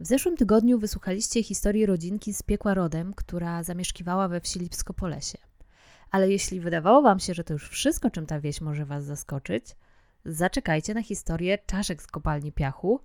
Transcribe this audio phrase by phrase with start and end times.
[0.00, 5.38] W zeszłym tygodniu wysłuchaliście historii rodzinki z piekła rodem, która zamieszkiwała we wsi Lipsko-Polesie.
[6.10, 9.76] Ale jeśli wydawało Wam się, że to już wszystko, czym ta wieś może Was zaskoczyć,
[10.24, 13.00] zaczekajcie na historię czaszek z kopalni piachu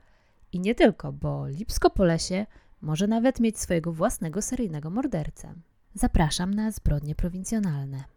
[0.51, 2.45] i nie tylko, bo Lipsko-Polesie
[2.81, 5.53] może nawet mieć swojego własnego seryjnego mordercę.
[5.93, 8.14] Zapraszam na zbrodnie prowincjonalne.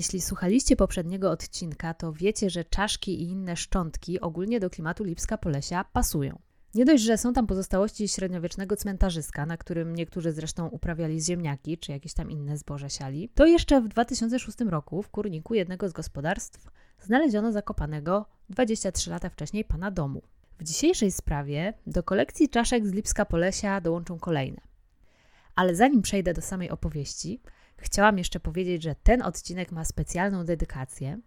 [0.00, 5.38] Jeśli słuchaliście poprzedniego odcinka, to wiecie, że czaszki i inne szczątki ogólnie do klimatu Lipska
[5.38, 6.38] Polesia pasują.
[6.74, 11.92] Nie dość, że są tam pozostałości średniowiecznego cmentarzyska, na którym niektórzy zresztą uprawiali ziemniaki czy
[11.92, 16.70] jakieś tam inne zboże siali, to jeszcze w 2006 roku w kurniku jednego z gospodarstw
[17.00, 20.22] znaleziono zakopanego 23 lata wcześniej pana domu.
[20.58, 24.60] W dzisiejszej sprawie do kolekcji czaszek z Lipska Polesia dołączą kolejne.
[25.56, 27.40] Ale zanim przejdę do samej opowieści,
[27.80, 31.18] Chciałam jeszcze powiedzieć, że ten odcinek ma specjalną dedykację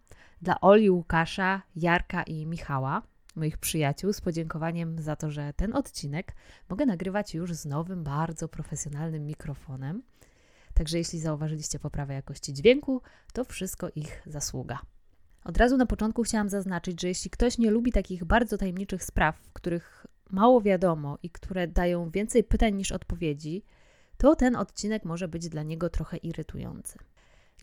[0.42, 3.02] dla Oli, Łukasza, Jarka i Michała,
[3.36, 6.36] moich przyjaciół, z podziękowaniem za to, że ten odcinek
[6.70, 10.04] mogę nagrywać już z nowym, bardzo profesjonalnym mikrofonem.
[10.74, 13.02] Także jeśli zauważyliście poprawę jakości dźwięku,
[13.34, 14.80] to wszystko ich zasługa.
[15.44, 19.50] Od razu na początku chciałam zaznaczyć, że jeśli ktoś nie lubi takich bardzo tajemniczych spraw,
[19.54, 23.64] których mało wiadomo i które dają więcej pytań niż odpowiedzi,
[24.24, 27.00] to ten odcinek może być dla niego trochę irytujący.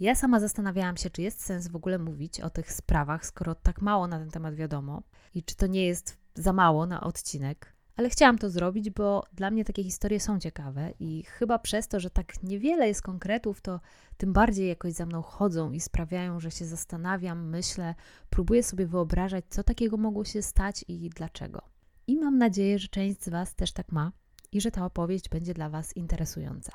[0.01, 3.83] Ja sama zastanawiałam się, czy jest sens w ogóle mówić o tych sprawach, skoro tak
[3.83, 5.03] mało na ten temat wiadomo
[5.35, 7.77] i czy to nie jest za mało na odcinek.
[7.97, 12.01] Ale chciałam to zrobić, bo dla mnie takie historie są ciekawe i chyba przez to,
[12.01, 13.81] że tak niewiele jest konkretów, to
[14.17, 17.95] tym bardziej jakoś za mną chodzą i sprawiają, że się zastanawiam, myślę,
[18.31, 21.63] próbuję sobie wyobrażać, co takiego mogło się stać i dlaczego.
[22.07, 24.13] I mam nadzieję, że część z Was też tak ma
[24.53, 26.73] i że ta opowieść będzie dla Was interesująca.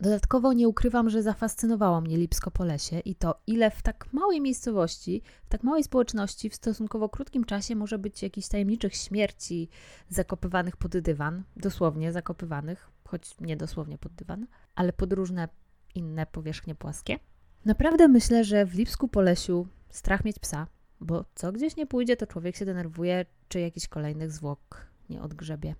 [0.00, 4.40] Dodatkowo nie ukrywam, że zafascynowało mnie Lipsko po lesie i to, ile w tak małej
[4.40, 9.68] miejscowości, w tak małej społeczności w stosunkowo krótkim czasie może być jakichś tajemniczych śmierci
[10.08, 15.48] zakopywanych pod dywan, dosłownie zakopywanych, choć nie dosłownie pod dywan, ale pod różne
[15.94, 17.18] inne powierzchnie płaskie.
[17.64, 20.66] Naprawdę myślę, że w Lipsku po lesiu strach mieć psa,
[21.00, 25.74] bo co gdzieś nie pójdzie, to człowiek się denerwuje, czy jakiś kolejnych zwłok nie odgrzebie.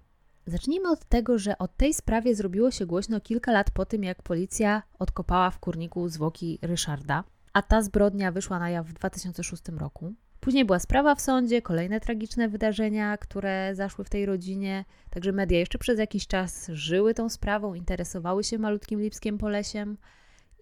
[0.46, 4.22] Zacznijmy od tego, że o tej sprawie zrobiło się głośno kilka lat po tym, jak
[4.22, 10.14] policja odkopała w kurniku zwłoki Ryszarda, a ta zbrodnia wyszła na jaw w 2006 roku.
[10.40, 14.84] Później była sprawa w sądzie, kolejne tragiczne wydarzenia, które zaszły w tej rodzinie.
[15.10, 19.96] Także media jeszcze przez jakiś czas żyły tą sprawą, interesowały się malutkim Lipskiem Polesiem.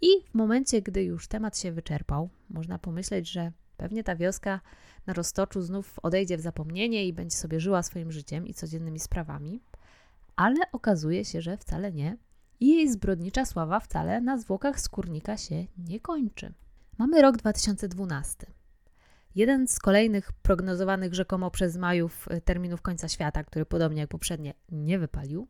[0.02, 4.60] I w momencie, gdy już temat się wyczerpał, można pomyśleć, że pewnie ta wioska
[5.06, 9.60] na roztoczu znów odejdzie w zapomnienie i będzie sobie żyła swoim życiem i codziennymi sprawami
[10.36, 12.16] ale okazuje się, że wcale nie.
[12.60, 16.52] I jej zbrodnicza sława wcale na zwłokach skórnika się nie kończy.
[16.98, 18.46] Mamy rok 2012.
[19.34, 24.54] Jeden z kolejnych prognozowanych rzekomo przez Majów e, terminów końca świata, który podobnie jak poprzednie
[24.68, 25.48] nie wypalił.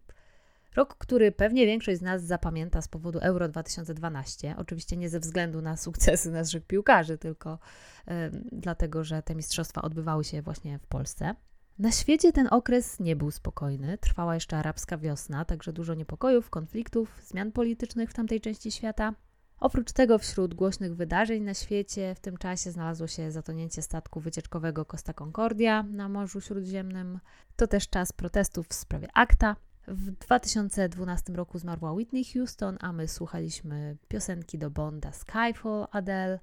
[0.77, 4.55] Rok, który pewnie większość z nas zapamięta z powodu Euro 2012.
[4.57, 8.11] Oczywiście nie ze względu na sukcesy naszych piłkarzy, tylko y,
[8.53, 11.35] dlatego, że te mistrzostwa odbywały się właśnie w Polsce.
[11.79, 13.99] Na świecie ten okres nie był spokojny.
[13.99, 19.15] Trwała jeszcze arabska wiosna, także dużo niepokojów, konfliktów, zmian politycznych w tamtej części świata.
[19.61, 24.85] Oprócz tego wśród głośnych wydarzeń na świecie w tym czasie znalazło się zatonięcie statku wycieczkowego
[24.85, 27.21] Costa Concordia na Morzu Śródziemnym.
[27.57, 29.57] To też czas protestów w sprawie akta.
[29.89, 36.41] W 2012 roku zmarła Whitney Houston, a my słuchaliśmy piosenki do Bonda Skyfall Adele.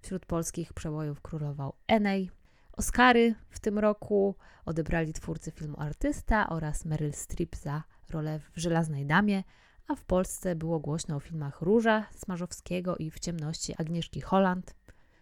[0.00, 2.30] Wśród polskich przebojów królował Enej.
[2.76, 9.06] Oscary w tym roku odebrali twórcy filmu Artysta oraz Meryl Streep za rolę w Żelaznej
[9.06, 9.44] Damie,
[9.88, 14.74] a w Polsce było głośno o filmach Róża Smarzowskiego i W ciemności Agnieszki Holland.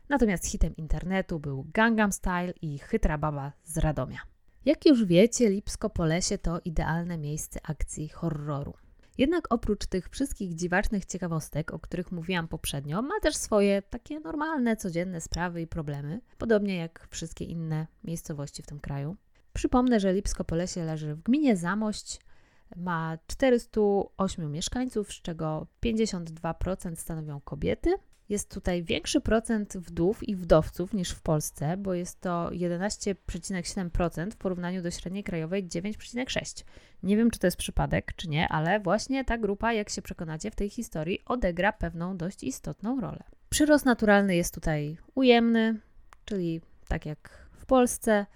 [0.09, 4.21] Natomiast hitem internetu był Gangnam Style i Chytra Baba z Radomia.
[4.65, 8.75] Jak już wiecie, Lipsko Polesie to idealne miejsce akcji horroru.
[9.19, 14.77] Jednak oprócz tych wszystkich dziwacznych ciekawostek, o których mówiłam poprzednio, ma też swoje takie normalne,
[14.77, 19.17] codzienne sprawy i problemy, podobnie jak wszystkie inne miejscowości w tym kraju.
[19.53, 22.21] Przypomnę, że Lipsko Polesie leży w gminie Zamość,
[22.77, 27.95] ma 408 mieszkańców, z czego 52% stanowią kobiety,
[28.29, 34.37] jest tutaj większy procent wdów i wdowców niż w Polsce, bo jest to 11,7% w
[34.37, 36.65] porównaniu do średniej krajowej 9,6%.
[37.03, 40.51] Nie wiem, czy to jest przypadek, czy nie, ale właśnie ta grupa, jak się przekonacie
[40.51, 43.23] w tej historii, odegra pewną dość istotną rolę.
[43.51, 45.81] Przyrost naturalny jest tutaj ujemny,
[46.25, 48.27] czyli tak jak w Polsce.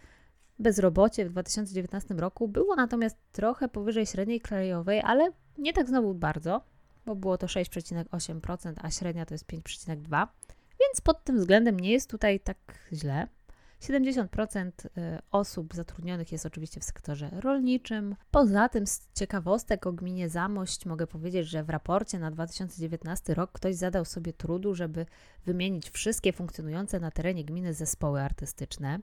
[0.59, 6.65] Bezrobocie w 2019 roku było natomiast trochę powyżej średniej krajowej, ale nie tak znowu bardzo,
[7.07, 10.27] bo było to 6,8%, a średnia to jest 5,2%,
[10.81, 12.59] więc pod tym względem nie jest tutaj tak
[12.93, 13.29] źle.
[13.81, 14.91] 70% y,
[15.31, 18.17] osób zatrudnionych jest oczywiście w sektorze rolniczym.
[18.31, 23.53] Poza tym, z ciekawostek o gminie Zamość mogę powiedzieć, że w raporcie na 2019 rok
[23.53, 25.07] ktoś zadał sobie trudu, żeby
[25.47, 28.99] wymienić wszystkie funkcjonujące na terenie gminy zespoły artystyczne.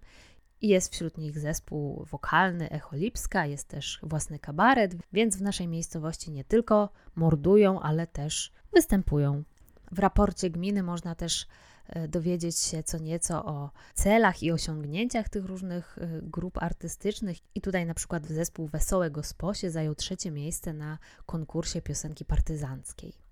[0.63, 6.31] Jest wśród nich zespół wokalny Echo Lipska, jest też własny kabaret, więc w naszej miejscowości
[6.31, 9.44] nie tylko mordują, ale też występują.
[9.92, 11.48] W raporcie gminy można też
[11.88, 17.38] E, dowiedzieć się co nieco o celach i osiągnięciach tych różnych e, grup artystycznych.
[17.56, 23.23] I tutaj na przykład zespół Wesołe Gosposie zajął trzecie miejsce na konkursie piosenki partyzanckiej.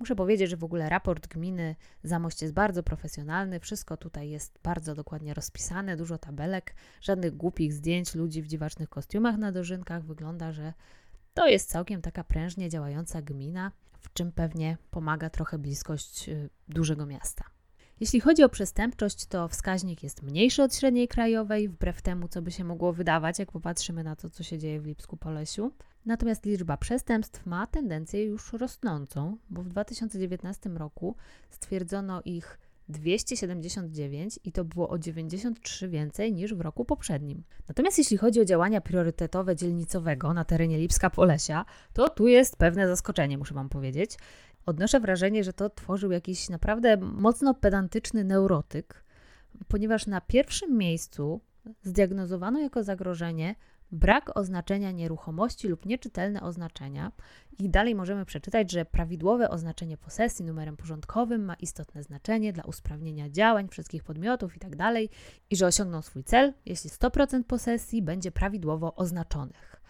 [0.00, 4.94] Muszę powiedzieć, że w ogóle raport gminy Zamość jest bardzo profesjonalny, wszystko tutaj jest bardzo
[4.94, 10.04] dokładnie rozpisane, dużo tabelek, żadnych głupich zdjęć ludzi w dziwacznych kostiumach na dożynkach.
[10.04, 10.72] Wygląda, że
[11.34, 17.06] to jest całkiem taka prężnie działająca gmina, w czym pewnie pomaga trochę bliskość e, dużego
[17.06, 17.44] miasta.
[18.00, 22.50] Jeśli chodzi o przestępczość, to wskaźnik jest mniejszy od średniej krajowej, wbrew temu, co by
[22.50, 25.72] się mogło wydawać, jak popatrzymy na to, co się dzieje w Lipsku Polesiu.
[26.06, 31.16] Natomiast liczba przestępstw ma tendencję już rosnącą, bo w 2019 roku
[31.50, 32.58] stwierdzono ich
[32.88, 37.42] 279 i to było o 93 więcej niż w roku poprzednim.
[37.68, 42.88] Natomiast jeśli chodzi o działania priorytetowe dzielnicowego na terenie Lipska Polesia, to tu jest pewne
[42.88, 44.16] zaskoczenie, muszę Wam powiedzieć.
[44.66, 49.04] Odnoszę wrażenie, że to tworzył jakiś naprawdę mocno pedantyczny neurotyk,
[49.68, 51.40] ponieważ na pierwszym miejscu
[51.82, 53.54] zdiagnozowano jako zagrożenie
[53.92, 57.12] brak oznaczenia nieruchomości lub nieczytelne oznaczenia.
[57.58, 63.30] I dalej możemy przeczytać, że prawidłowe oznaczenie posesji numerem porządkowym ma istotne znaczenie dla usprawnienia
[63.30, 64.76] działań wszystkich podmiotów itd.
[64.76, 64.96] Tak
[65.50, 69.82] i że osiągną swój cel, jeśli 100% posesji będzie prawidłowo oznaczonych.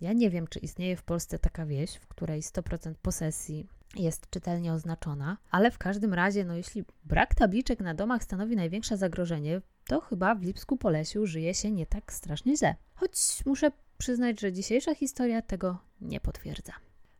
[0.00, 4.72] Ja nie wiem, czy istnieje w Polsce taka wieś, w której 100% posesji jest czytelnie
[4.72, 10.00] oznaczona, ale w każdym razie, no jeśli brak tabliczek na domach stanowi największe zagrożenie, to
[10.00, 12.74] chyba w Lipsku Polesiu żyje się nie tak strasznie źle.
[12.94, 13.12] Choć
[13.46, 16.72] muszę przyznać, że dzisiejsza historia tego nie potwierdza.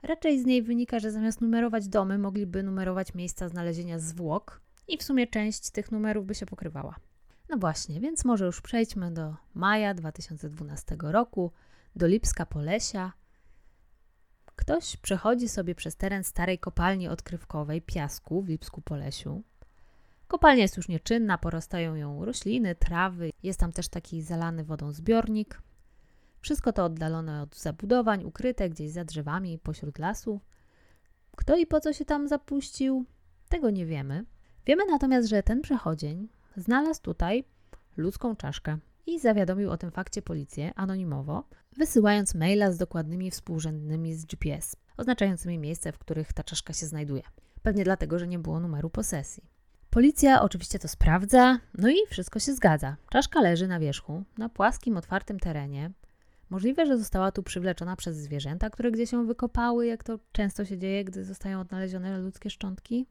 [0.03, 5.03] Raczej z niej wynika, że zamiast numerować domy, mogliby numerować miejsca znalezienia zwłok i w
[5.03, 6.97] sumie część tych numerów by się pokrywała.
[7.49, 11.53] No właśnie, więc może już przejdźmy do maja 2012 roku,
[11.97, 13.13] do Lipska Polesia,
[14.61, 19.43] Ktoś przechodzi sobie przez teren starej kopalni odkrywkowej piasku w Lipsku Polesiu.
[20.29, 25.63] Kopalnia jest już nieczynna, porastają ją rośliny, trawy, jest tam też taki zalany wodą zbiornik.
[26.41, 30.41] Wszystko to oddalone od zabudowań, ukryte gdzieś za drzewami pośród lasu.
[31.37, 33.05] Kto i po co się tam zapuścił,
[33.49, 34.25] tego nie wiemy.
[34.67, 37.45] Wiemy natomiast, że ten przechodzień znalazł tutaj
[37.97, 41.45] ludzką czaszkę i zawiadomił o tym fakcie policję anonimowo,
[41.77, 47.23] wysyłając maila z dokładnymi współrzędnymi z GPS, oznaczającymi miejsce, w których ta czaszka się znajduje.
[47.63, 49.45] Pewnie dlatego, że nie było numeru posesji.
[49.91, 52.97] Policja oczywiście to sprawdza, no i wszystko się zgadza.
[53.11, 55.91] Czaszka leży na wierzchu, na płaskim, otwartym terenie.
[56.51, 60.79] Możliwe, że została tu przywleczona przez zwierzęta, które gdzieś ją wykopały, jak to często się
[60.79, 63.07] dzieje, gdy zostają odnalezione ludzkie szczątki.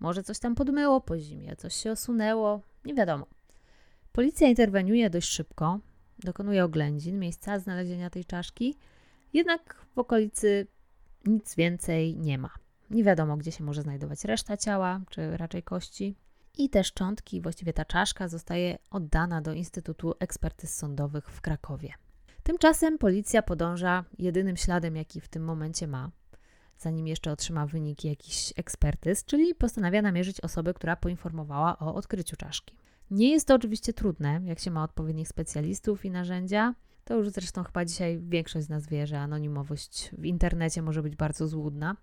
[0.00, 3.26] Może coś tam podmyło po zimie, coś się osunęło, nie wiadomo.
[4.14, 5.78] Policja interweniuje dość szybko,
[6.18, 8.74] dokonuje oględzin miejsca znalezienia tej czaszki,
[9.32, 10.66] jednak w okolicy
[11.26, 12.50] nic więcej nie ma.
[12.90, 16.16] Nie wiadomo, gdzie się może znajdować reszta ciała, czy raczej kości.
[16.58, 21.92] I te szczątki, właściwie ta czaszka, zostaje oddana do Instytutu Ekspertyz Sądowych w Krakowie.
[22.42, 26.10] Tymczasem policja podąża jedynym śladem, jaki w tym momencie ma,
[26.78, 32.83] zanim jeszcze otrzyma wyniki jakichś ekspertyz, czyli postanawia namierzyć osobę, która poinformowała o odkryciu czaszki.
[33.10, 36.74] Nie jest to oczywiście trudne, jak się ma odpowiednich specjalistów i narzędzia.
[37.04, 41.16] To już zresztą chyba dzisiaj większość z nas wie, że anonimowość w internecie może być
[41.16, 41.96] bardzo złudna.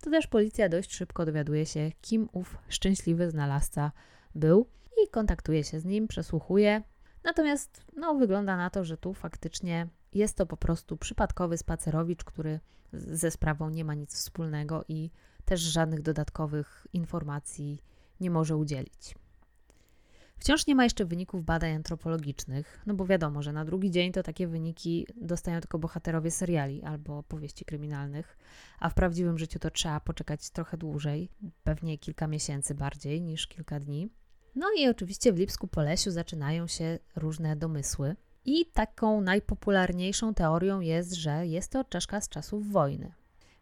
[0.00, 3.92] To też policja dość szybko dowiaduje się, kim ów szczęśliwy znalazca
[4.34, 4.66] był
[5.04, 6.82] i kontaktuje się z nim, przesłuchuje.
[7.24, 12.60] Natomiast no, wygląda na to, że tu faktycznie jest to po prostu przypadkowy spacerowicz, który
[12.92, 15.10] ze sprawą nie ma nic wspólnego i
[15.44, 17.82] też żadnych dodatkowych informacji
[18.20, 19.14] nie może udzielić.
[20.38, 24.22] Wciąż nie ma jeszcze wyników badań antropologicznych, no bo wiadomo, że na drugi dzień to
[24.22, 28.38] takie wyniki dostają tylko bohaterowie seriali albo powieści kryminalnych,
[28.78, 31.30] a w prawdziwym życiu to trzeba poczekać trochę dłużej,
[31.64, 34.08] pewnie kilka miesięcy bardziej niż kilka dni.
[34.54, 38.16] No i oczywiście w Lipsku Polesiu zaczynają się różne domysły.
[38.44, 43.12] I taką najpopularniejszą teorią jest, że jest to czaszka z czasów wojny.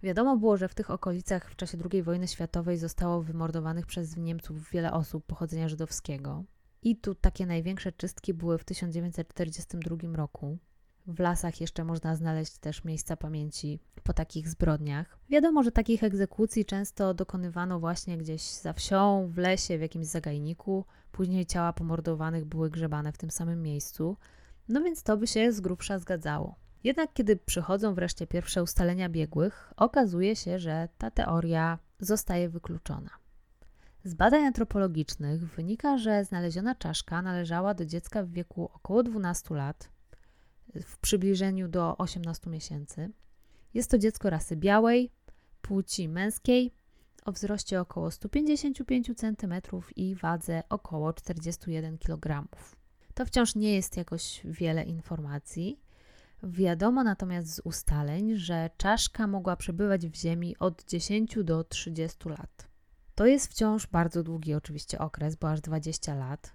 [0.03, 4.71] Wiadomo było, że w tych okolicach w czasie II wojny światowej zostało wymordowanych przez Niemców
[4.71, 6.45] wiele osób pochodzenia żydowskiego.
[6.87, 10.59] I tu takie największe czystki były w 1942 roku.
[11.07, 15.19] W lasach jeszcze można znaleźć też miejsca pamięci po takich zbrodniach.
[15.29, 20.85] Wiadomo, że takich egzekucji często dokonywano właśnie gdzieś za wsią, w lesie, w jakimś zagajniku.
[21.13, 24.17] Później ciała pomordowanych były grzebane w tym samym miejscu.
[24.69, 26.55] No więc to by się z grubsza zgadzało.
[26.85, 33.11] Jednak kiedy przychodzą wreszcie pierwsze ustalenia biegłych, okazuje się, że ta teoria zostaje wykluczona.
[34.07, 39.91] Z badań antropologicznych wynika, że znaleziona czaszka należała do dziecka w wieku około 12 lat,
[40.83, 43.11] w przybliżeniu do 18 miesięcy.
[43.75, 45.11] Jest to dziecko rasy białej,
[45.63, 46.73] płci męskiej,
[47.25, 49.55] o wzroście około 155 cm
[49.97, 52.49] i wadze około 41 kg.
[53.15, 55.81] To wciąż nie jest jakoś wiele informacji.
[56.43, 62.76] Wiadomo natomiast z ustaleń, że czaszka mogła przebywać w ziemi od 10 do 30 lat.
[63.17, 66.53] To jest wciąż bardzo długi oczywiście okres, bo aż 20 lat.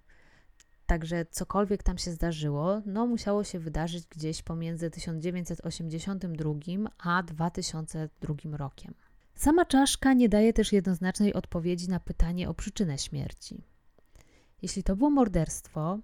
[0.85, 6.53] Także cokolwiek tam się zdarzyło, no musiało się wydarzyć gdzieś pomiędzy 1982
[6.97, 8.93] a 2002 rokiem.
[9.35, 13.63] Sama czaszka nie daje też jednoznacznej odpowiedzi na pytanie o przyczynę śmierci.
[14.61, 15.99] Jeśli to było morderstwo,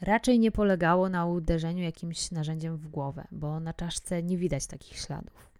[0.00, 4.98] raczej nie polegało na uderzeniu jakimś narzędziem w głowę, bo na czaszce nie widać takich
[4.98, 5.53] śladów.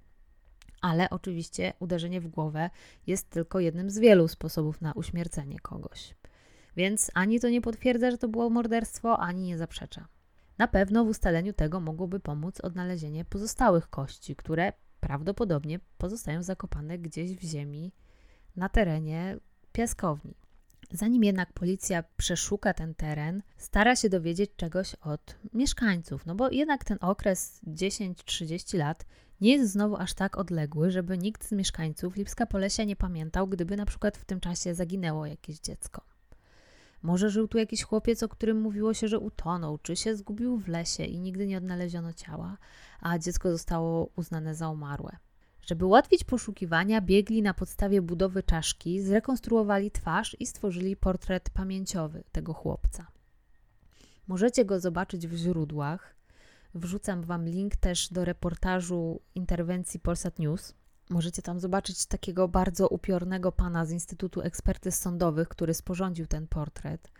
[0.84, 2.70] Ale oczywiście uderzenie w głowę
[3.06, 6.14] jest tylko jednym z wielu sposobów na uśmiercenie kogoś.
[6.76, 10.08] Więc ani to nie potwierdza, że to było morderstwo, ani nie zaprzecza.
[10.58, 17.36] Na pewno w ustaleniu tego mogłoby pomóc odnalezienie pozostałych kości, które prawdopodobnie pozostają zakopane gdzieś
[17.36, 17.92] w ziemi
[18.56, 19.38] na terenie
[19.72, 20.34] piaskowni.
[20.90, 26.84] Zanim jednak policja przeszuka ten teren, stara się dowiedzieć czegoś od mieszkańców, no bo jednak
[26.84, 29.04] ten okres 10-30 lat
[29.40, 33.76] nie jest znowu aż tak odległy, żeby nikt z mieszkańców Lipska Polesia nie pamiętał, gdyby
[33.76, 36.02] na przykład w tym czasie zaginęło jakieś dziecko.
[37.02, 40.68] Może żył tu jakiś chłopiec, o którym mówiło się, że utonął, czy się zgubił w
[40.68, 42.56] lesie i nigdy nie odnaleziono ciała,
[43.00, 45.16] a dziecko zostało uznane za umarłe.
[45.62, 52.52] Żeby ułatwić poszukiwania, biegli na podstawie budowy czaszki, zrekonstruowali twarz i stworzyli portret pamięciowy tego
[52.52, 53.06] chłopca.
[54.28, 56.14] Możecie go zobaczyć w źródłach.
[56.74, 60.74] Wrzucam Wam link też do reportażu interwencji Polsat News.
[61.10, 67.10] Możecie tam zobaczyć takiego bardzo upiornego pana z Instytutu Ekspertyz Sądowych, który sporządził ten portret.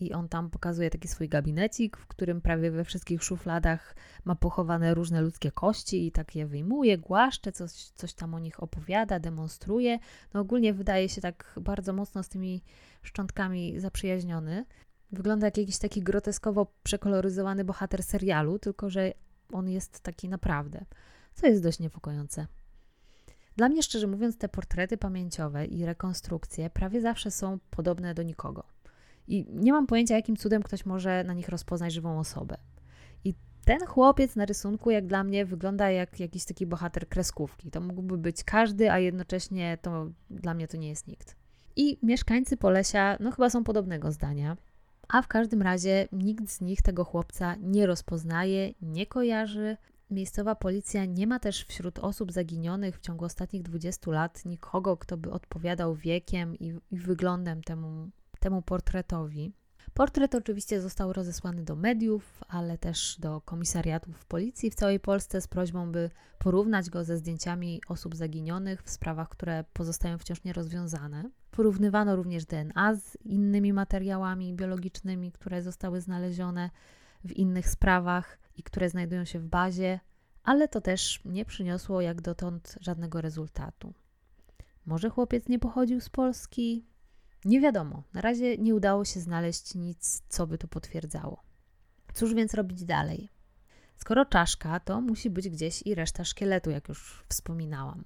[0.00, 4.94] I on tam pokazuje taki swój gabinecik, w którym prawie we wszystkich szufladach ma pochowane
[4.94, 9.98] różne ludzkie kości i tak je wyjmuje, głaszcze, coś, coś tam o nich opowiada, demonstruje.
[10.34, 12.62] No ogólnie wydaje się tak bardzo mocno z tymi
[13.02, 14.64] szczątkami zaprzyjaźniony.
[15.12, 19.12] Wygląda jak jakiś taki groteskowo przekoloryzowany bohater serialu, tylko że
[19.52, 20.84] on jest taki naprawdę,
[21.34, 22.46] co jest dość niepokojące.
[23.56, 28.64] Dla mnie, szczerze mówiąc, te portrety pamięciowe i rekonstrukcje prawie zawsze są podobne do nikogo.
[29.28, 32.56] I nie mam pojęcia, jakim cudem ktoś może na nich rozpoznać żywą osobę.
[33.24, 33.34] I
[33.64, 37.70] ten chłopiec na rysunku, jak dla mnie, wygląda jak jakiś taki bohater kreskówki.
[37.70, 41.36] To mógłby być każdy, a jednocześnie to dla mnie to nie jest nikt.
[41.76, 44.56] I mieszkańcy Polesia, no chyba są podobnego zdania.
[45.08, 49.76] A w każdym razie nikt z nich tego chłopca nie rozpoznaje, nie kojarzy,
[50.10, 55.16] Miejscowa policja nie ma też wśród osób zaginionych w ciągu ostatnich 20 lat nikogo, kto
[55.16, 58.10] by odpowiadał wiekiem i, i wyglądem temu,
[58.40, 59.52] temu portretowi.
[59.96, 65.48] Portret oczywiście został rozesłany do mediów, ale też do komisariatów policji w całej Polsce z
[65.48, 71.30] prośbą, by porównać go ze zdjęciami osób zaginionych w sprawach, które pozostają wciąż nierozwiązane.
[71.50, 76.70] Porównywano również DNA z innymi materiałami biologicznymi, które zostały znalezione
[77.24, 80.00] w innych sprawach i które znajdują się w bazie,
[80.42, 83.94] ale to też nie przyniosło jak dotąd żadnego rezultatu.
[84.86, 86.84] Może chłopiec nie pochodził z Polski?
[87.46, 88.02] Nie wiadomo.
[88.12, 91.42] Na razie nie udało się znaleźć nic, co by to potwierdzało.
[92.14, 93.28] Cóż więc robić dalej?
[93.96, 98.04] Skoro czaszka, to musi być gdzieś i reszta szkieletu, jak już wspominałam.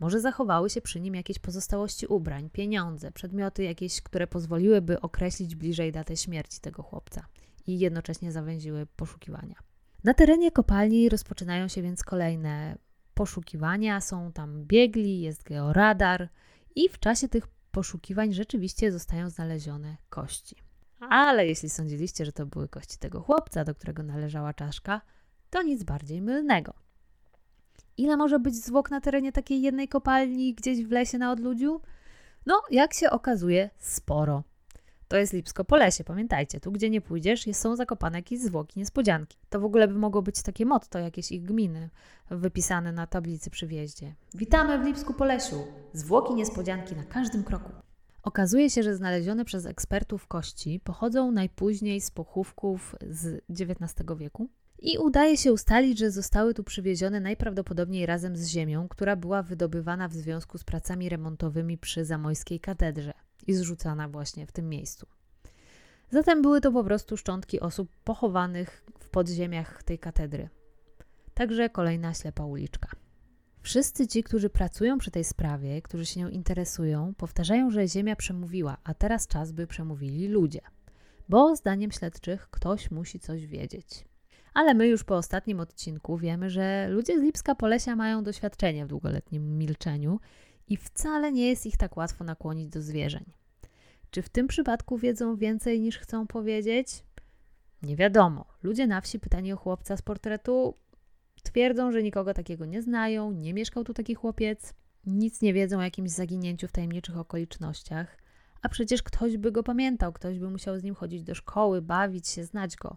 [0.00, 5.92] Może zachowały się przy nim jakieś pozostałości ubrań, pieniądze, przedmioty jakieś, które pozwoliłyby określić bliżej
[5.92, 7.26] datę śmierci tego chłopca
[7.66, 9.56] i jednocześnie zawęziły poszukiwania.
[10.04, 12.78] Na terenie kopalni rozpoczynają się więc kolejne
[13.14, 16.28] poszukiwania, są tam biegli, jest georadar
[16.76, 20.56] i w czasie tych poszukiwań rzeczywiście zostają znalezione kości.
[21.00, 25.00] Ale jeśli sądziliście, że to były kości tego chłopca, do którego należała czaszka,
[25.50, 26.74] to nic bardziej mylnego.
[27.96, 31.80] Ile może być zwłok na terenie takiej jednej kopalni gdzieś w lesie na odludziu?
[32.46, 34.42] No, jak się okazuje, sporo.
[35.12, 39.38] To jest Lipsko po lesie, pamiętajcie, tu gdzie nie pójdziesz, są zakopane jakieś zwłoki, niespodzianki.
[39.50, 41.90] To w ogóle by mogło być takie motto jakieś ich gminy
[42.30, 44.14] wypisane na tablicy przy wjeździe.
[44.34, 45.56] Witamy w Lipsku po lesiu.
[45.92, 47.72] Zwłoki niespodzianki na każdym kroku.
[48.22, 54.98] Okazuje się, że znalezione przez ekspertów kości pochodzą najpóźniej z pochówków z XIX wieku i
[54.98, 60.14] udaje się ustalić, że zostały tu przywiezione najprawdopodobniej razem z ziemią, która była wydobywana w
[60.14, 63.12] związku z pracami remontowymi przy zamojskiej katedrze
[63.46, 65.06] i zrzucana właśnie w tym miejscu.
[66.10, 70.48] Zatem były to po prostu szczątki osób pochowanych w podziemiach tej katedry.
[71.34, 72.88] Także kolejna ślepa uliczka.
[73.62, 78.76] Wszyscy ci, którzy pracują przy tej sprawie, którzy się nią interesują, powtarzają, że Ziemia przemówiła,
[78.84, 80.60] a teraz czas, by przemówili ludzie.
[81.28, 84.04] Bo zdaniem śledczych ktoś musi coś wiedzieć.
[84.54, 88.88] Ale my już po ostatnim odcinku wiemy, że ludzie z Lipska Polesia mają doświadczenie w
[88.88, 90.20] długoletnim milczeniu
[90.72, 93.24] i wcale nie jest ich tak łatwo nakłonić do zwierzeń.
[94.10, 97.04] Czy w tym przypadku wiedzą więcej niż chcą powiedzieć?
[97.82, 98.44] Nie wiadomo.
[98.62, 100.74] Ludzie na wsi pytani o chłopca z portretu
[101.42, 104.74] twierdzą, że nikogo takiego nie znają, nie mieszkał tu taki chłopiec,
[105.06, 108.18] nic nie wiedzą o jakimś zaginięciu w tajemniczych okolicznościach,
[108.62, 112.28] a przecież ktoś by go pamiętał, ktoś by musiał z nim chodzić do szkoły, bawić
[112.28, 112.96] się, znać go.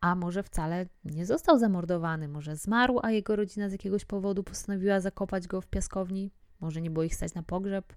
[0.00, 5.00] A może wcale nie został zamordowany, może zmarł, a jego rodzina z jakiegoś powodu postanowiła
[5.00, 6.30] zakopać go w piaskowni,
[6.60, 7.92] może nie było ich stać na pogrzeb.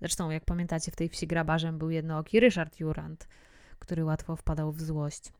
[0.00, 3.28] Zresztą, jak pamiętacie, w tej wsi grabarzem był jednooki Ryszard Jurand,
[3.78, 5.32] który łatwo wpadał w złość.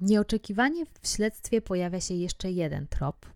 [0.00, 3.26] Nieoczekiwanie w śledztwie pojawia się jeszcze jeden trop.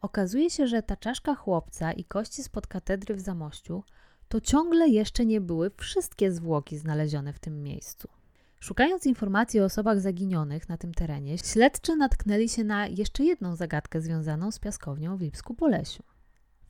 [0.00, 3.84] Okazuje się, że ta czaszka chłopca i kości spod katedry w Zamościu
[4.28, 8.08] to ciągle jeszcze nie były wszystkie zwłoki znalezione w tym miejscu.
[8.60, 14.00] Szukając informacji o osobach zaginionych na tym terenie, śledczy natknęli się na jeszcze jedną zagadkę
[14.00, 16.02] związaną z piaskownią w Lipsku Polesiu.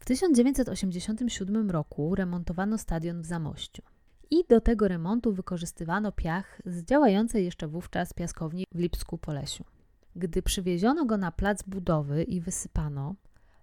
[0.06, 3.82] W 1987 roku remontowano stadion w Zamościu
[4.30, 9.64] i do tego remontu wykorzystywano piach z działającej jeszcze wówczas piaskowni w Lipsku Polesiu.
[10.16, 13.14] Gdy przywieziono go na plac budowy i wysypano,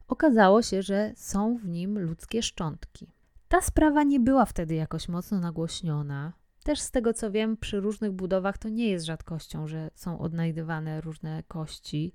[0.08, 3.08] okazało się, że są w nim ludzkie szczątki.
[3.48, 6.34] Ta sprawa nie była wtedy jakoś mocno nagłośniona.
[6.64, 11.02] Też z tego co wiem, przy różnych budowach to nie jest rzadkością, że są odnajdywane
[11.02, 12.14] różne kości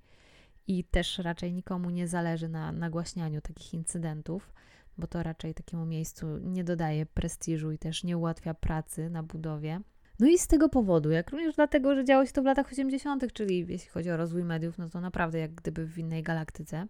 [0.68, 4.52] i też raczej nikomu nie zależy na nagłaśnianiu takich incydentów
[4.98, 9.80] bo to raczej takiemu miejscu nie dodaje prestiżu i też nie ułatwia pracy na budowie.
[10.20, 13.32] No i z tego powodu, jak również dlatego, że działo się to w latach 80.,
[13.32, 16.86] czyli jeśli chodzi o rozwój mediów, no to naprawdę jak gdyby w innej galaktyce.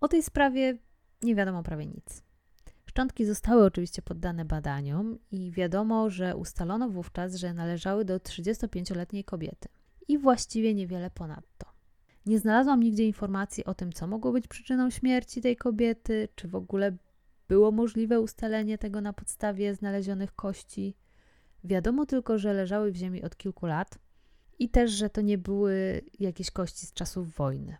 [0.00, 0.78] O tej sprawie
[1.22, 2.22] nie wiadomo prawie nic.
[2.86, 9.68] Szczątki zostały oczywiście poddane badaniom i wiadomo, że ustalono wówczas, że należały do 35-letniej kobiety
[10.08, 11.71] i właściwie niewiele ponadto.
[12.26, 16.54] Nie znalazłam nigdzie informacji o tym, co mogło być przyczyną śmierci tej kobiety, czy w
[16.54, 16.96] ogóle
[17.48, 20.96] było możliwe ustalenie tego na podstawie znalezionych kości.
[21.64, 23.98] Wiadomo tylko, że leżały w ziemi od kilku lat
[24.58, 27.76] i też, że to nie były jakieś kości z czasów wojny.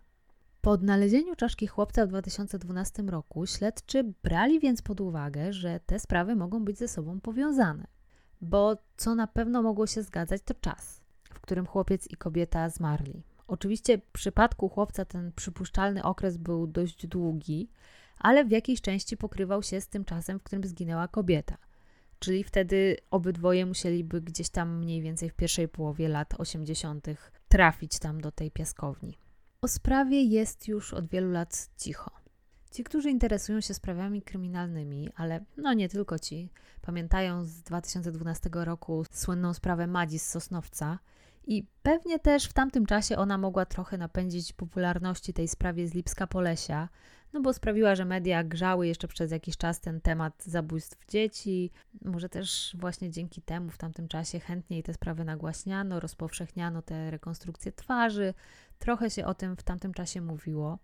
[0.61, 6.35] Po odnalezieniu czaszki chłopca w 2012 roku śledczy brali więc pod uwagę, że te sprawy
[6.35, 7.87] mogą być ze sobą powiązane.
[8.41, 11.01] Bo co na pewno mogło się zgadzać, to czas,
[11.33, 13.23] w którym chłopiec i kobieta zmarli.
[13.47, 17.69] Oczywiście w przypadku chłopca ten przypuszczalny okres był dość długi,
[18.17, 21.57] ale w jakiejś części pokrywał się z tym czasem, w którym zginęła kobieta.
[22.19, 27.07] Czyli wtedy obydwoje musieliby gdzieś tam mniej więcej w pierwszej połowie lat 80.
[27.47, 29.17] trafić tam do tej piaskowni.
[29.61, 32.11] O sprawie jest już od wielu lat cicho.
[32.71, 36.49] Ci, którzy interesują się sprawami kryminalnymi, ale no nie tylko ci,
[36.81, 40.99] pamiętają z 2012 roku słynną sprawę Madzi z Sosnowca
[41.47, 46.27] i pewnie też w tamtym czasie ona mogła trochę napędzić popularności tej sprawie z Lipska
[46.27, 46.89] Polesia,
[47.33, 51.71] no bo sprawiła, że media grzały jeszcze przez jakiś czas ten temat zabójstw dzieci.
[52.05, 57.71] Może też właśnie dzięki temu w tamtym czasie chętniej te sprawy nagłaśniano, rozpowszechniano te rekonstrukcje
[57.71, 58.33] twarzy.
[58.79, 60.79] Trochę się o tym w tamtym czasie mówiło,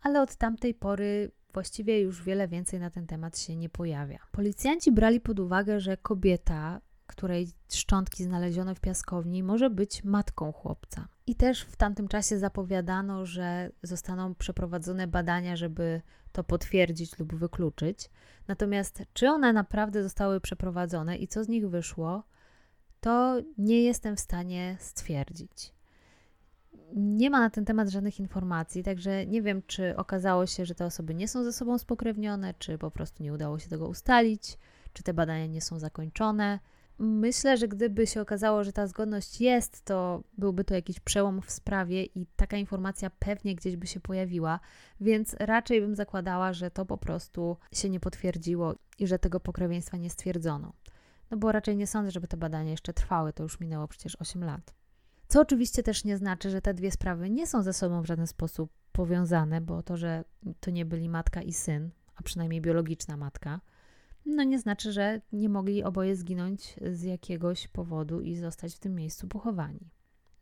[0.00, 4.18] ale od tamtej pory właściwie już wiele więcej na ten temat się nie pojawia.
[4.32, 11.08] Policjanci brali pod uwagę, że kobieta której szczątki znaleziono w piaskowni, może być matką chłopca.
[11.26, 18.10] I też w tamtym czasie zapowiadano, że zostaną przeprowadzone badania, żeby to potwierdzić lub wykluczyć.
[18.48, 22.22] Natomiast czy one naprawdę zostały przeprowadzone i co z nich wyszło,
[23.00, 25.74] to nie jestem w stanie stwierdzić.
[26.96, 30.86] Nie ma na ten temat żadnych informacji, także nie wiem, czy okazało się, że te
[30.86, 34.58] osoby nie są ze sobą spokrewnione, czy po prostu nie udało się tego ustalić,
[34.92, 36.58] czy te badania nie są zakończone.
[36.98, 41.50] Myślę, że gdyby się okazało, że ta zgodność jest, to byłby to jakiś przełom w
[41.50, 44.60] sprawie i taka informacja pewnie gdzieś by się pojawiła,
[45.00, 49.96] więc raczej bym zakładała, że to po prostu się nie potwierdziło i że tego pokrewieństwa
[49.96, 50.72] nie stwierdzono.
[51.30, 54.44] No bo raczej nie sądzę, żeby te badania jeszcze trwały, to już minęło przecież 8
[54.44, 54.74] lat.
[55.28, 58.26] Co oczywiście też nie znaczy, że te dwie sprawy nie są ze sobą w żaden
[58.26, 60.24] sposób powiązane, bo to, że
[60.60, 63.60] to nie byli matka i syn, a przynajmniej biologiczna matka,
[64.26, 68.94] no nie znaczy, że nie mogli oboje zginąć z jakiegoś powodu i zostać w tym
[68.94, 69.90] miejscu pochowani.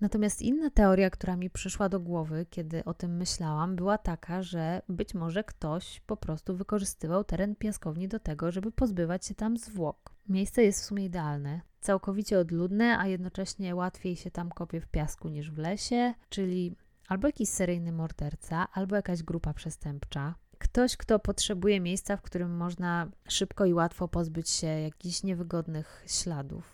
[0.00, 4.82] Natomiast inna teoria, która mi przyszła do głowy, kiedy o tym myślałam, była taka, że
[4.88, 10.14] być może ktoś po prostu wykorzystywał teren piaskowni do tego, żeby pozbywać się tam zwłok.
[10.28, 15.28] Miejsce jest w sumie idealne, całkowicie odludne, a jednocześnie łatwiej się tam kopie w piasku
[15.28, 16.76] niż w lesie, czyli
[17.08, 20.34] albo jakiś seryjny morderca, albo jakaś grupa przestępcza.
[20.62, 26.64] Ktoś, kto potrzebuje miejsca, w którym można szybko i łatwo pozbyć się jakichś niewygodnych śladów.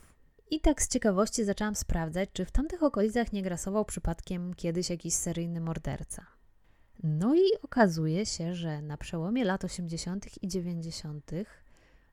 [0.50, 5.14] I tak z ciekawości zaczęłam sprawdzać, czy w tamtych okolicach nie grasował przypadkiem kiedyś jakiś
[5.14, 6.26] seryjny morderca.
[7.02, 10.42] No i okazuje się, że na przełomie lat 80.
[10.42, 11.30] i 90.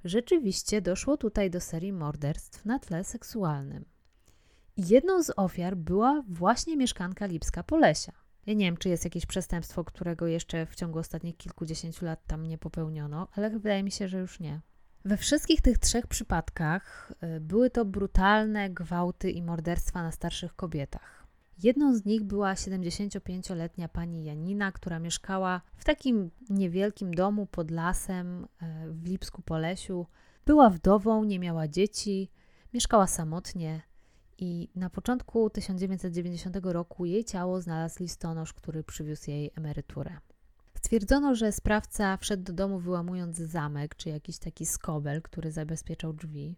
[0.04, 3.86] rzeczywiście doszło tutaj do serii morderstw na tle seksualnym.
[4.78, 8.25] Jedną z ofiar była właśnie mieszkanka Lipska Polesia.
[8.46, 12.46] Ja nie wiem, czy jest jakieś przestępstwo, którego jeszcze w ciągu ostatnich kilkudziesięciu lat tam
[12.46, 14.62] nie popełniono, ale wydaje mi się, że już nie.
[15.06, 21.26] We wszystkich tych trzech przypadkach y, były to brutalne gwałty i morderstwa na starszych kobietach.
[21.64, 28.44] Jedną z nich była 75-letnia pani Janina, która mieszkała w takim niewielkim domu pod lasem
[28.44, 28.48] y,
[28.92, 30.06] w Lipsku Polesiu.
[30.46, 32.32] Była wdową, nie miała dzieci,
[32.74, 33.82] mieszkała samotnie
[34.38, 40.18] i na początku 1990 roku jej ciało znalazł listonosz, który przywiózł jej emeryturę.
[40.76, 46.56] Stwierdzono, że sprawca wszedł do domu wyłamując zamek czy jakiś taki skobel, który zabezpieczał drzwi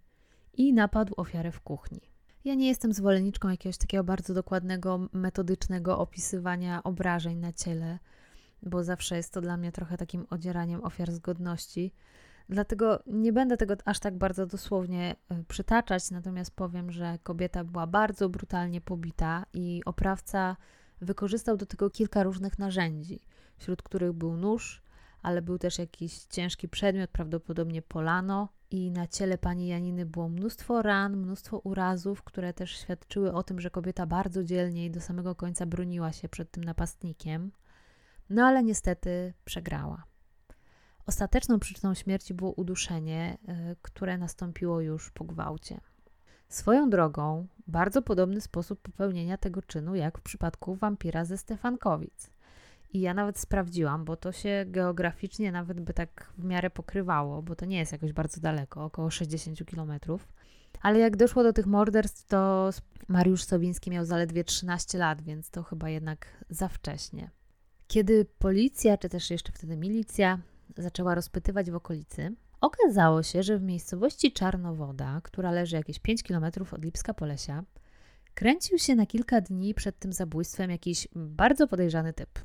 [0.54, 2.02] i napadł ofiarę w kuchni.
[2.46, 8.00] Ja nie jestem zwolenniczką jakiegoś takiego bardzo dokładnego, metodycznego opisywania obrażeń na ciele,
[8.64, 11.94] bo zawsze jest to dla mnie trochę takim odzieraniem ofiar z godności.
[12.50, 17.88] Dlatego nie będę tego aż tak bardzo dosłownie e, przytaczać, natomiast powiem, że kobieta była
[17.88, 20.58] bardzo brutalnie pobita i oprawca
[21.02, 23.20] wykorzystał do tego kilka różnych narzędzi
[23.58, 24.82] wśród których był nóż,
[25.22, 28.50] ale był też jakiś ciężki przedmiot, prawdopodobnie polano.
[28.72, 33.62] I na ciele pani Janiny było mnóstwo ran, mnóstwo urazów, które też świadczyły o tym,
[33.62, 37.52] że kobieta bardzo dzielnie i do samego końca broniła się przed tym napastnikiem.
[38.30, 40.04] No ale niestety przegrała.
[41.08, 43.38] Ostateczną przyczyną śmierci było uduszenie,
[43.72, 45.80] y, które nastąpiło już po gwałcie.
[46.50, 52.30] Swoją drogą, bardzo podobny sposób popełnienia tego czynu jak w przypadku wampira ze Stefankowic.
[52.94, 57.56] I ja nawet sprawdziłam, bo to się geograficznie nawet by tak w miarę pokrywało, bo
[57.56, 60.28] to nie jest jakoś bardzo daleko, około 60 kilometrów.
[60.82, 62.70] Ale jak doszło do tych morderstw, to
[63.08, 67.32] Mariusz Sowiński miał zaledwie 13 lat, więc to chyba jednak za wcześnie.
[67.88, 70.40] Kiedy policja, czy też jeszcze wtedy milicja,
[70.78, 76.74] zaczęła rozpytywać w okolicy, okazało się, że w miejscowości Czarnowoda, która leży jakieś 5 kilometrów
[76.74, 77.64] od Lipska Polesia,
[78.36, 82.40] kręcił się na kilka dni przed tym zabójstwem jakiś bardzo podejrzany typ.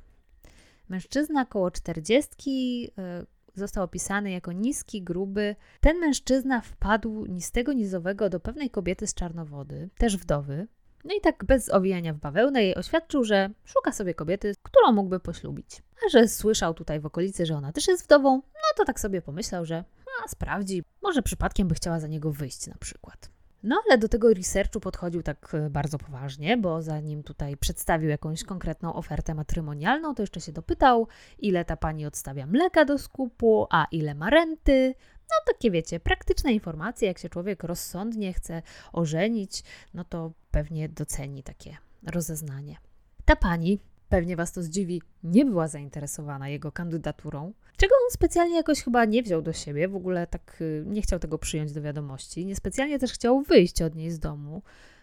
[0.88, 5.56] Mężczyzna koło czterdziestki e, został opisany jako niski, gruby.
[5.80, 10.68] Ten mężczyzna wpadł ni z tego nizowego do pewnej kobiety z czarnowody, też wdowy.
[11.05, 15.21] No i tak bez owijania w bawełnę jej oświadczył, że szuka sobie kobiety, którą mógłby
[15.21, 15.83] poślubić.
[16.07, 19.23] A że słyszał tutaj w okolicy, że ona też jest wdową, no to tak sobie
[19.23, 19.85] pomyślał, że
[20.25, 23.31] a, sprawdzi, może przypadkiem by chciała za niego wyjść na przykład.
[23.62, 28.45] No ale do tego researchu podchodził tak e, bardzo poważnie, bo zanim tutaj przedstawił jakąś
[28.45, 33.87] konkretną ofertę matrymonialną, to jeszcze się dopytał, ile ta pani odstawia mleka do skupu, a
[33.91, 34.95] ile ma renty.
[35.21, 38.62] No takie wiecie, praktyczne informacje, jak się człowiek rozsądnie chce
[38.93, 39.62] ożenić,
[39.95, 42.77] no to pewnie doceni takie rozeznanie.
[43.25, 48.83] Ta pani pewnie Was to zdziwi, nie była zainteresowana jego kandydaturą, czego on specjalnie jakoś
[48.83, 52.47] chyba nie wziął do siebie, w ogóle tak y, nie chciał tego przyjąć do wiadomości.
[52.47, 54.62] Niespecjalnie też chciał wyjść od niej z domu.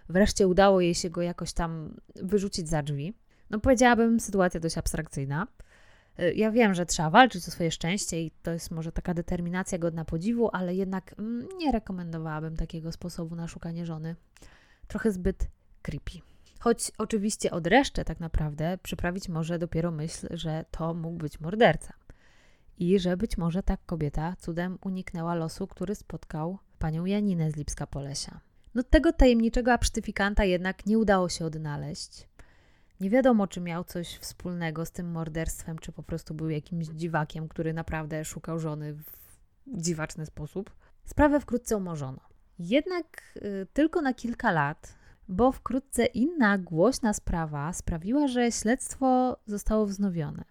[0.10, 3.14] Wreszcie udało jej się go jakoś tam wyrzucić za drzwi.
[3.50, 5.48] No powiedziałabym, sytuacja dość abstrakcyjna.
[6.20, 9.78] Y, ja wiem, że trzeba walczyć o swoje szczęście i to jest może taka determinacja
[9.78, 14.16] godna podziwu, ale jednak mm, nie rekomendowałabym takiego sposobu na szukanie żony.
[14.90, 15.48] Trochę zbyt
[15.82, 16.20] creepy.
[16.60, 21.94] Choć oczywiście od reszty tak naprawdę przyprawić może dopiero myśl, że to mógł być morderca.
[22.78, 27.88] I że być może tak kobieta cudem uniknęła losu, który spotkał panią Janinę z Lipska
[27.88, 28.40] Polesia.
[28.76, 32.28] No tego tajemniczego absztyfikanta jednak nie udało się odnaleźć.
[33.00, 37.48] Nie wiadomo, czy miał coś wspólnego z tym morderstwem, czy po prostu był jakimś dziwakiem,
[37.48, 39.04] który naprawdę szukał żony w
[39.68, 40.72] dziwaczny sposób.
[41.06, 42.29] Sprawę wkrótce umorzono.
[42.60, 49.86] Jednak y, tylko na kilka lat bo wkrótce inna głośna sprawa sprawiła, że śledztwo zostało
[49.86, 50.44] wznowione.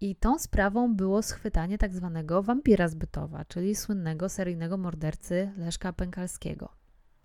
[0.00, 6.68] I tą sprawą było schwytanie tak zwanego wampira zbytowa, czyli słynnego seryjnego mordercy Leszka Pękalskiego.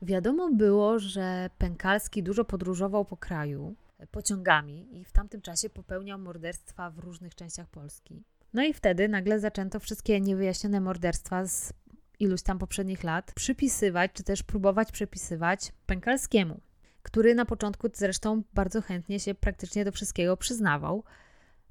[0.01, 3.75] Wiadomo było, że Pękalski dużo podróżował po kraju
[4.11, 8.23] pociągami i w tamtym czasie popełniał morderstwa w różnych częściach Polski.
[8.53, 11.73] No i wtedy nagle zaczęto wszystkie niewyjaśnione morderstwa z
[12.19, 16.61] iluś tam poprzednich lat przypisywać, czy też próbować przypisywać Pękalskiemu,
[17.03, 21.03] który na początku zresztą bardzo chętnie się praktycznie do wszystkiego przyznawał,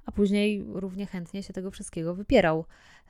[0.05, 2.65] a później równie chętnie się tego wszystkiego wypierał,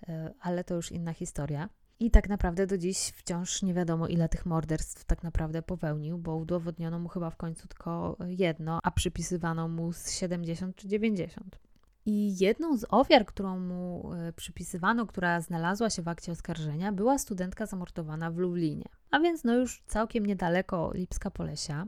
[0.08, 1.70] e, ale to już inna historia.
[2.00, 6.36] I tak naprawdę do dziś wciąż nie wiadomo, ile tych morderstw tak naprawdę popełnił, bo
[6.36, 11.69] udowodniono mu chyba w końcu tylko jedno, a przypisywano mu z 70 czy 90.
[12.10, 17.18] I jedną z ofiar, którą mu e, przypisywano, która znalazła się w akcie oskarżenia, była
[17.18, 18.86] studentka zamordowana w Lublinie.
[19.12, 21.86] A więc no już całkiem niedaleko Lipska Polesia.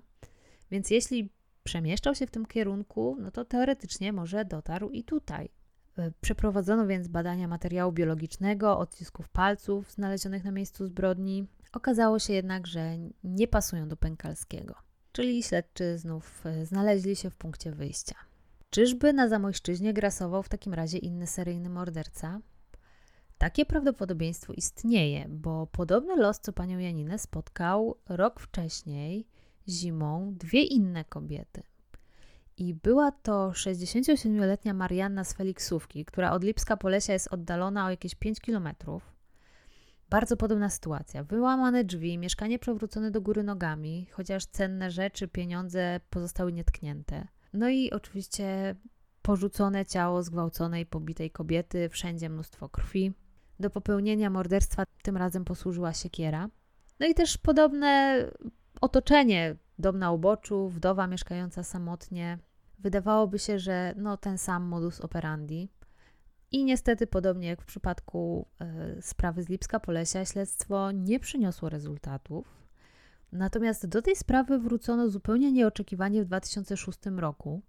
[0.71, 1.29] Więc jeśli
[1.63, 5.49] przemieszczał się w tym kierunku, no to teoretycznie może dotarł i tutaj.
[5.97, 11.47] E, przeprowadzono więc badania materiału biologicznego, odcisków palców znalezionych na miejscu zbrodni.
[11.73, 14.75] Okazało się jednak, że nie pasują do pękalskiego.
[15.12, 18.15] Czyli śledczy znów e, znaleźli się w punkcie wyjścia.
[18.71, 22.39] Czyżby na Zamojszczyźnie grasował w takim razie inny seryjny morderca?
[23.38, 29.27] Takie prawdopodobieństwo istnieje, bo podobny los co panią Janinę spotkał rok wcześniej,
[29.67, 31.63] zimą, dwie inne kobiety.
[32.57, 38.15] I była to 67-letnia Marianna z Feliksówki, która od Lipska Polesia jest oddalona o jakieś
[38.15, 39.13] 5 kilometrów.
[40.10, 41.23] Bardzo podobna sytuacja.
[41.23, 47.27] Wyłamane drzwi, mieszkanie przewrócone do góry nogami, chociaż cenne rzeczy, pieniądze pozostały nietknięte.
[47.53, 48.75] No i oczywiście
[49.21, 53.13] porzucone ciało zgwałconej, pobitej kobiety, wszędzie mnóstwo krwi.
[53.59, 56.49] Do popełnienia morderstwa tym razem posłużyła siekiera.
[56.99, 58.23] No i też podobne
[58.81, 62.37] otoczenie, dom na uboczu, wdowa mieszkająca samotnie.
[62.79, 65.69] Wydawałoby się, że no, ten sam modus operandi.
[66.51, 68.47] I niestety, podobnie jak w przypadku
[68.97, 72.61] y, sprawy z Lipska Polesia, śledztwo nie przyniosło rezultatów.
[73.31, 77.61] Natomiast do tej sprawy wrócono zupełnie nieoczekiwanie w 2006 roku.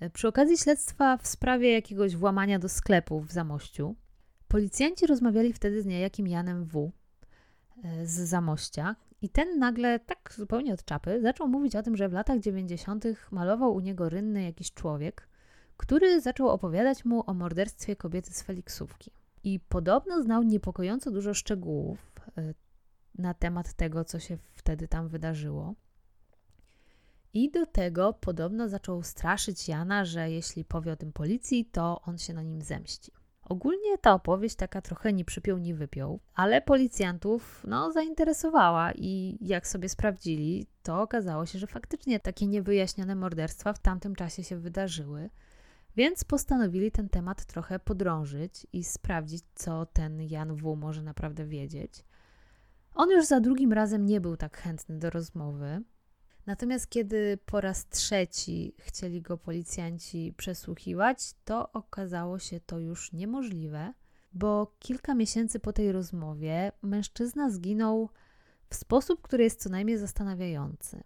[0.00, 3.96] E, przy okazji śledztwa w sprawie jakiegoś włamania do sklepu w Zamościu,
[4.48, 6.92] policjanci rozmawiali wtedy z niejakim Janem W.
[7.84, 12.08] E, z Zamościa i ten nagle, tak zupełnie od czapy, zaczął mówić o tym, że
[12.08, 13.04] w latach 90.
[13.30, 15.28] malował u niego rynny jakiś człowiek,
[15.76, 19.10] który zaczął opowiadać mu o morderstwie kobiety z Feliksówki.
[19.44, 22.54] I podobno znał niepokojąco dużo szczegółów, e,
[23.18, 25.74] na temat tego, co się wtedy tam wydarzyło.
[27.34, 32.18] I do tego podobno zaczął straszyć Jana, że jeśli powie o tym policji, to on
[32.18, 33.12] się na nim zemści.
[33.42, 39.66] Ogólnie ta opowieść taka trochę nie przypiął, nie wypiął, ale policjantów no, zainteresowała i jak
[39.66, 45.30] sobie sprawdzili, to okazało się, że faktycznie takie niewyjaśnione morderstwa w tamtym czasie się wydarzyły,
[45.96, 50.76] więc postanowili ten temat trochę podrążyć i sprawdzić, co ten Jan W.
[50.76, 52.04] może naprawdę wiedzieć.
[52.94, 55.82] On już za drugim razem nie był tak chętny do rozmowy.
[56.46, 63.92] Natomiast kiedy po raz trzeci chcieli go policjanci przesłuchiwać, to okazało się to już niemożliwe,
[64.32, 68.08] bo kilka miesięcy po tej rozmowie mężczyzna zginął
[68.68, 71.02] w sposób, który jest co najmniej zastanawiający.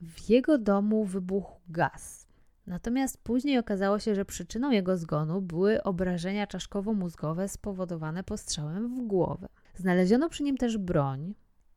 [0.00, 2.26] W jego domu wybuchł gaz.
[2.66, 9.48] Natomiast później okazało się, że przyczyną jego zgonu były obrażenia czaszkowo-mózgowe spowodowane postrzałem w głowę.
[9.74, 11.34] Znaleziono przy nim też broń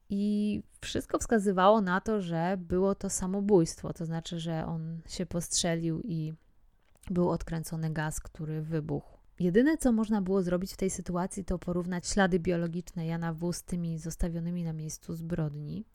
[0.10, 6.02] i wszystko wskazywało na to, że było to samobójstwo, to znaczy, że on się postrzelił
[6.02, 6.34] i
[7.10, 9.18] był odkręcony gaz, który wybuchł.
[9.40, 13.54] Jedyne, co można było zrobić w tej sytuacji, to porównać ślady biologiczne Jana W.
[13.54, 15.86] z tymi zostawionymi na miejscu zbrodni.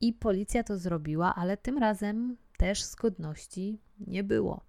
[0.00, 4.60] I policja to zrobiła, ale tym razem też zgodności nie było.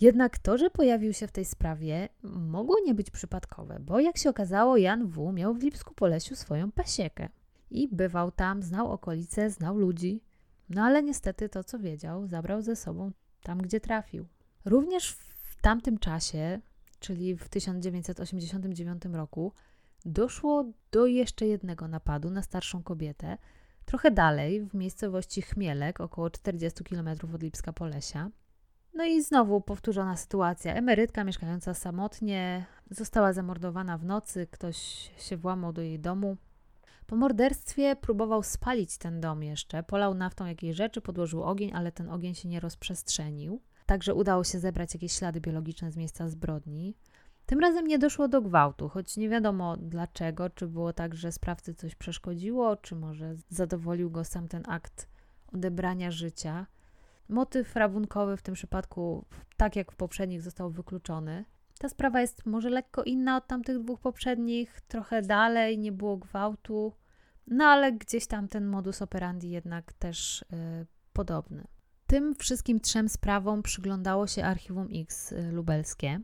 [0.00, 4.30] Jednak to, że pojawił się w tej sprawie, mogło nie być przypadkowe, bo jak się
[4.30, 5.32] okazało, Jan W.
[5.32, 7.28] miał w Lipsku Polesiu swoją pasiekę.
[7.70, 10.22] I bywał tam, znał okolice, znał ludzi.
[10.68, 14.26] No ale niestety to, co wiedział, zabrał ze sobą tam, gdzie trafił.
[14.64, 16.60] Również w tamtym czasie,
[17.00, 19.52] czyli w 1989 roku,
[20.04, 23.38] doszło do jeszcze jednego napadu na starszą kobietę,
[23.84, 28.30] trochę dalej, w miejscowości Chmielek, około 40 km od Lipska Polesia.
[28.94, 30.74] No i znowu powtórzona sytuacja.
[30.74, 34.76] Emerytka mieszkająca samotnie została zamordowana w nocy, ktoś
[35.18, 36.36] się włamał do jej domu.
[37.06, 42.08] Po morderstwie próbował spalić ten dom jeszcze, polał naftą jakieś rzeczy, podłożył ogień, ale ten
[42.08, 43.60] ogień się nie rozprzestrzenił.
[43.86, 46.94] Także udało się zebrać jakieś ślady biologiczne z miejsca zbrodni.
[47.46, 51.74] Tym razem nie doszło do gwałtu, choć nie wiadomo dlaczego, czy było tak, że sprawcy
[51.74, 55.08] coś przeszkodziło, czy może zadowolił go sam ten akt
[55.52, 56.66] odebrania życia.
[57.30, 59.24] Motyw rabunkowy w tym przypadku,
[59.56, 61.44] tak jak w poprzednich, został wykluczony.
[61.78, 66.92] Ta sprawa jest może lekko inna od tamtych dwóch poprzednich, trochę dalej, nie było gwałtu,
[67.46, 71.66] no ale gdzieś tam ten modus operandi jednak też yy, podobny.
[72.06, 76.20] Tym wszystkim trzem sprawom przyglądało się Archiwum X y, lubelskie.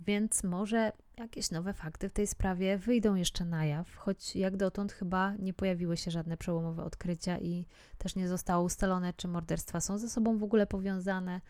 [0.00, 4.92] Więc może jakieś nowe fakty w tej sprawie wyjdą jeszcze na jaw, choć jak dotąd
[4.92, 7.66] chyba nie pojawiły się żadne przełomowe odkrycia i
[7.98, 11.40] też nie zostało ustalone, czy morderstwa są ze sobą w ogóle powiązane,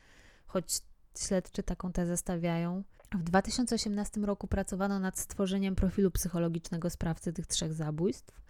[0.47, 0.81] choć
[1.19, 2.83] śledczy taką tezę stawiają.
[3.15, 8.41] W 2018 roku pracowano nad stworzeniem profilu psychologicznego sprawcy tych trzech zabójstw.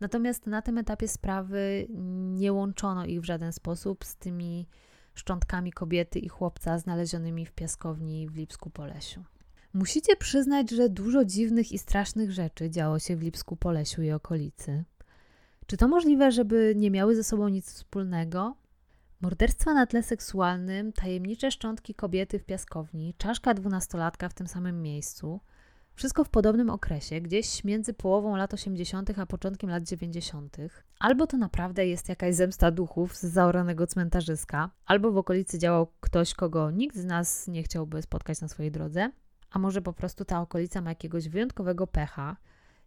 [0.00, 1.86] Natomiast na tym etapie sprawy
[2.34, 4.68] nie łączono ich w żaden sposób z tymi
[5.14, 9.24] szczątkami kobiety i chłopca znalezionymi w piaskowni w Lipsku Polesiu.
[9.78, 14.84] Musicie przyznać, że dużo dziwnych i strasznych rzeczy działo się w Lipsku Polesiu i okolicy.
[15.66, 18.56] Czy to możliwe, żeby nie miały ze sobą nic wspólnego?
[19.20, 25.40] Morderstwa na tle seksualnym, tajemnicze szczątki kobiety w piaskowni, czaszka dwunastolatka w tym samym miejscu.
[25.94, 29.18] Wszystko w podobnym okresie, gdzieś między połową lat 80.
[29.18, 30.56] a początkiem lat 90.
[30.98, 36.34] Albo to naprawdę jest jakaś zemsta duchów z zaoranego cmentarzyska, albo w okolicy działał ktoś,
[36.34, 39.10] kogo nikt z nas nie chciałby spotkać na swojej drodze,
[39.56, 42.36] a może po prostu ta okolica ma jakiegoś wyjątkowego pecha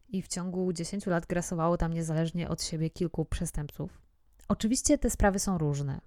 [0.09, 4.01] i w ciągu 10 lat grasowało tam niezależnie od siebie kilku przestępców.
[4.47, 6.01] Oczywiście te sprawy są różne.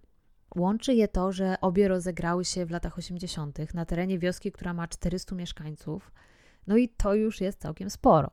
[0.57, 3.75] Łączy je to, że obie rozegrały się w latach 80.
[3.75, 6.12] na terenie wioski, która ma 400 mieszkańców.
[6.66, 8.31] No i to już jest całkiem sporo.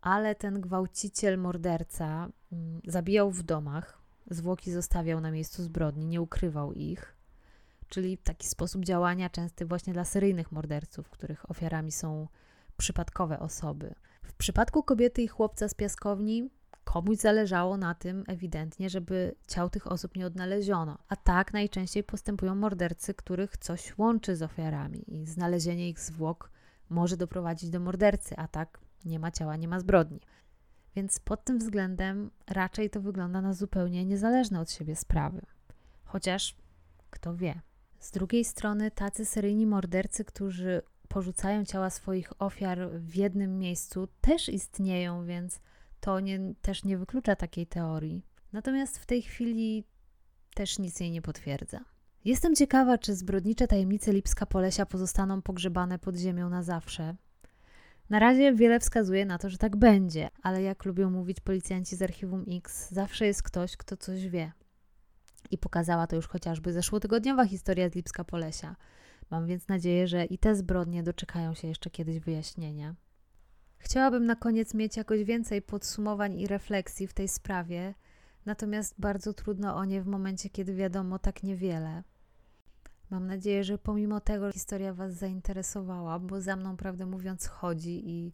[0.00, 6.72] Ale ten gwałciciel, morderca mm, zabijał w domach, zwłoki zostawiał na miejscu zbrodni, nie ukrywał
[6.72, 7.16] ich.
[7.92, 12.28] Czyli taki sposób działania częsty właśnie dla seryjnych morderców, których ofiarami są
[12.76, 13.94] przypadkowe osoby.
[14.22, 16.50] W przypadku kobiety i chłopca z piaskowni
[16.84, 20.98] Komuś zależało na tym ewidentnie, żeby ciał tych osób nie odnaleziono.
[21.08, 26.50] A tak najczęściej postępują mordercy, których coś łączy z ofiarami i znalezienie ich zwłok
[26.88, 30.20] może doprowadzić do mordercy, a tak nie ma ciała, nie ma zbrodni.
[30.96, 35.40] Więc pod tym względem raczej to wygląda na zupełnie niezależne od siebie sprawy.
[36.04, 36.56] Chociaż
[37.10, 37.60] kto wie.
[38.02, 44.48] Z drugiej strony tacy seryjni mordercy, którzy porzucają ciała swoich ofiar w jednym miejscu, też
[44.48, 45.60] istnieją, więc
[46.00, 48.26] to nie, też nie wyklucza takiej teorii.
[48.52, 49.84] Natomiast w tej chwili
[50.54, 51.84] też nic jej nie potwierdza.
[52.24, 57.16] Jestem ciekawa, czy zbrodnicze tajemnice Lipska Polesia pozostaną pogrzebane pod ziemią na zawsze.
[58.10, 62.02] Na razie wiele wskazuje na to, że tak będzie, ale jak lubią mówić policjanci z
[62.02, 64.52] archiwum X, zawsze jest ktoś, kto coś wie.
[65.50, 68.76] I pokazała to już chociażby zeszłotygodniowa historia z Lipska Polesia.
[69.30, 72.94] Mam więc nadzieję, że i te zbrodnie doczekają się jeszcze kiedyś wyjaśnienia.
[73.78, 77.94] Chciałabym na koniec mieć jakoś więcej podsumowań i refleksji w tej sprawie,
[78.46, 82.02] natomiast bardzo trudno o nie w momencie, kiedy wiadomo tak niewiele.
[83.10, 88.32] Mam nadzieję, że pomimo tego historia Was zainteresowała, bo za mną, prawdę mówiąc, chodzi i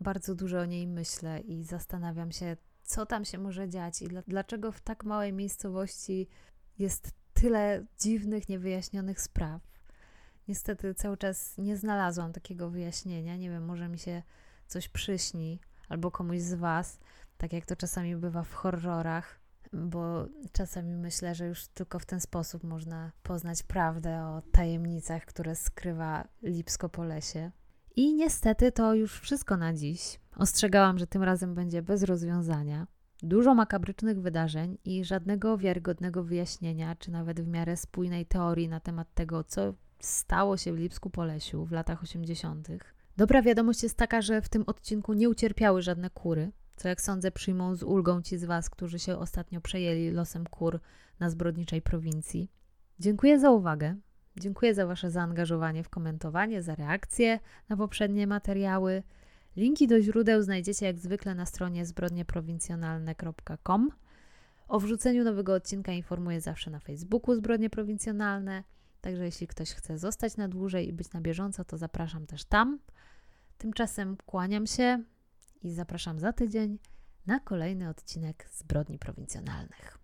[0.00, 4.72] bardzo dużo o niej myślę i zastanawiam się, co tam się może dziać i dlaczego
[4.72, 6.28] w tak małej miejscowości
[6.78, 9.62] jest tyle dziwnych, niewyjaśnionych spraw.
[10.48, 13.36] Niestety cały czas nie znalazłam takiego wyjaśnienia.
[13.36, 14.22] Nie wiem, może mi się
[14.66, 16.98] coś przyśni, albo komuś z Was,
[17.36, 19.40] tak jak to czasami bywa w horrorach,
[19.72, 25.56] bo czasami myślę, że już tylko w ten sposób można poznać prawdę o tajemnicach, które
[25.56, 27.50] skrywa Lipsko po lesie.
[27.96, 30.20] I niestety to już wszystko na dziś.
[30.36, 32.86] Ostrzegałam, że tym razem będzie bez rozwiązania.
[33.22, 39.14] Dużo makabrycznych wydarzeń i żadnego wiarygodnego wyjaśnienia, czy nawet w miarę spójnej teorii na temat
[39.14, 42.68] tego, co stało się w Lipsku Polesiu w latach 80.
[43.16, 47.30] Dobra wiadomość jest taka, że w tym odcinku nie ucierpiały żadne kury, co jak sądzę
[47.30, 50.80] przyjmą z ulgą ci z Was, którzy się ostatnio przejęli losem kur
[51.20, 52.50] na zbrodniczej prowincji.
[52.98, 53.96] Dziękuję za uwagę.
[54.36, 59.02] Dziękuję za Wasze zaangażowanie w komentowanie, za reakcje na poprzednie materiały.
[59.56, 63.90] Linki do źródeł znajdziecie jak zwykle na stronie zbrodnieprowincjonalne.com.
[64.68, 68.64] O wrzuceniu nowego odcinka informuję zawsze na Facebooku Zbrodnie Prowincjonalne,
[69.00, 72.78] także jeśli ktoś chce zostać na dłużej i być na bieżąco, to zapraszam też tam.
[73.58, 75.02] Tymczasem kłaniam się
[75.62, 76.78] i zapraszam za tydzień
[77.26, 79.98] na kolejny odcinek Zbrodni Prowincjonalnych.